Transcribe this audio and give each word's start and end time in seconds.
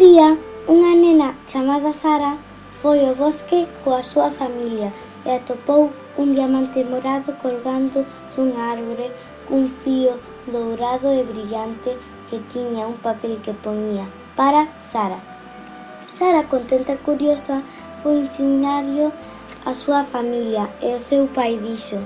día 0.00 0.32
unha 0.64 0.96
nena 0.96 1.36
chamada 1.44 1.92
Sara 1.92 2.40
foi 2.80 3.04
ao 3.04 3.12
bosque 3.12 3.68
coa 3.84 4.00
súa 4.00 4.32
familia 4.32 4.88
e 5.28 5.36
atopou 5.36 5.92
un 6.16 6.32
diamante 6.32 6.80
morado 6.88 7.36
colgando 7.44 8.08
dunha 8.32 8.72
árbore 8.72 9.12
cun 9.44 9.68
fío 9.68 10.16
dourado 10.48 11.12
e 11.12 11.20
brillante 11.20 12.00
que 12.32 12.40
tiña 12.48 12.88
un 12.88 12.96
papel 12.96 13.44
que 13.44 13.52
poñía 13.52 14.08
para 14.40 14.72
Sara. 14.80 15.20
Sara, 16.16 16.48
contenta 16.48 16.96
e 16.96 17.02
curiosa, 17.04 17.60
foi 18.00 18.24
insignario 18.24 19.12
a 19.68 19.76
súa 19.76 20.08
familia 20.08 20.64
e 20.80 20.96
o 20.96 21.00
seu 21.08 21.28
pai 21.28 21.60
dixo 21.60 22.00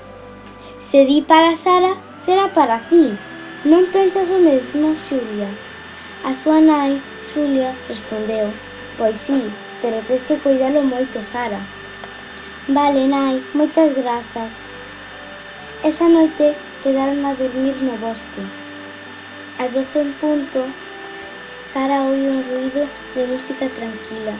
Se 0.82 1.06
di 1.06 1.22
para 1.22 1.54
Sara, 1.54 1.94
será 2.26 2.50
para 2.50 2.82
ti. 2.90 3.14
Non 3.62 3.86
pensas 3.94 4.34
o 4.34 4.42
mesmo, 4.42 4.98
Xulia. 4.98 5.46
A 6.26 6.34
súa 6.34 6.58
nai 6.58 7.13
Xulia 7.34 7.74
respondeu: 7.88 8.52
Pois 8.96 9.18
si, 9.18 9.50
pero 9.82 9.98
tes 10.06 10.20
que 10.20 10.36
cuidalo 10.38 10.82
moito, 10.82 11.18
Sara. 11.24 11.58
Vale, 12.68 13.08
nai, 13.08 13.42
moitas 13.52 13.90
grazas. 13.92 14.54
Esa 15.82 16.06
noite 16.08 16.54
quedaron 16.84 17.26
a 17.26 17.34
dormir 17.34 17.74
no 17.82 17.98
bosque. 17.98 18.42
As 19.58 19.74
doce 19.74 19.98
en 19.98 20.12
punto, 20.22 20.62
Sara 21.72 22.06
oiu 22.06 22.30
un 22.38 22.44
ruido 22.46 22.86
de 23.16 23.26
música 23.26 23.66
tranquila. 23.66 24.38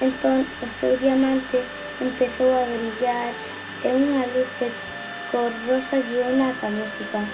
Entón, 0.00 0.46
o 0.62 0.68
seu 0.70 0.96
diamante 1.02 1.58
empezou 2.00 2.54
a 2.54 2.62
brillar 2.62 3.34
e 3.82 3.88
unha 3.90 4.22
luz 4.30 4.46
de 4.62 4.70
cor 5.34 5.50
rosa 5.66 5.98
guiona 5.98 6.54
ata 6.54 6.70
música. 6.70 7.26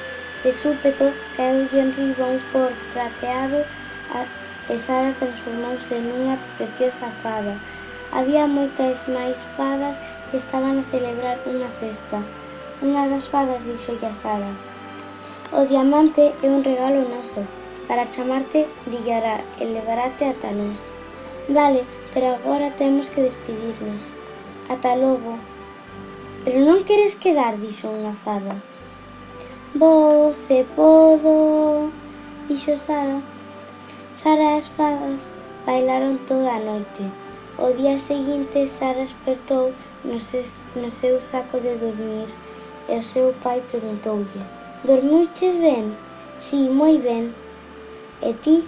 De 0.42 0.50
súpeto, 0.56 1.12
caeulle 1.36 1.84
enriba 1.84 2.32
un 2.32 2.40
cor 2.48 2.72
prateado 2.96 3.60
a 4.08 4.24
e 4.68 4.78
Sara 4.78 5.14
transformouse 5.18 5.94
nunha 5.98 6.38
preciosa 6.58 7.08
fada. 7.22 7.56
Había 8.12 8.46
moitas 8.46 9.02
máis 9.08 9.38
fadas 9.56 9.96
que 10.30 10.36
estaban 10.36 10.78
a 10.78 10.88
celebrar 10.92 11.40
unha 11.48 11.70
festa. 11.80 12.20
Unha 12.82 13.08
das 13.08 13.26
fadas 13.32 13.62
dixo 13.64 13.94
a 14.04 14.12
Sara 14.12 14.52
O 15.52 15.64
diamante 15.66 16.32
é 16.42 16.48
un 16.48 16.64
regalo 16.64 17.08
noso. 17.08 17.44
Para 17.86 18.08
chamarte 18.08 18.66
brillará 18.86 19.40
e 19.60 19.64
levarate 19.64 20.24
ata 20.24 20.48
nós. 20.48 20.80
Vale, 21.48 21.84
pero 22.14 22.36
agora 22.36 22.72
temos 22.78 23.08
que 23.08 23.28
despedirnos. 23.28 24.02
Ata 24.68 24.96
logo. 24.96 25.36
Pero 26.44 26.64
non 26.64 26.88
queres 26.88 27.14
quedar, 27.20 27.60
dixo 27.60 27.92
unha 27.92 28.16
fada. 28.24 28.56
Vou 29.76 30.32
se 30.32 30.64
podo, 30.76 31.92
dixo 32.48 32.76
Sara. 32.80 33.31
Sara 34.22 34.40
e 34.40 34.58
as 34.58 34.68
fadas 34.68 35.32
bailaron 35.66 36.16
toda 36.28 36.52
a 36.52 36.60
noite. 36.60 37.10
O 37.58 37.72
día 37.72 37.98
seguinte 37.98 38.68
Sara 38.68 39.00
despertou 39.00 39.72
no, 40.04 40.20
ses, 40.20 40.54
no 40.76 40.88
seu 40.92 41.20
saco 41.20 41.58
de 41.58 41.74
dormir 41.74 42.28
e 42.88 42.98
o 42.98 43.02
seu 43.02 43.34
pai 43.42 43.60
preguntoulle 43.68 44.42
Dormiches 44.84 45.56
ben? 45.56 45.96
Si, 46.40 46.68
moi 46.68 46.98
ben. 46.98 47.34
E 48.22 48.32
ti? 48.34 48.64